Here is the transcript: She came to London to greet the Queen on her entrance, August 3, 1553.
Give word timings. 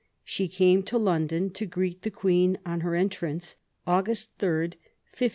She 0.25 0.47
came 0.47 0.81
to 0.85 0.97
London 0.97 1.51
to 1.51 1.67
greet 1.67 2.01
the 2.01 2.09
Queen 2.09 2.57
on 2.65 2.79
her 2.79 2.95
entrance, 2.95 3.55
August 3.85 4.31
3, 4.39 4.69
1553. 4.69 5.29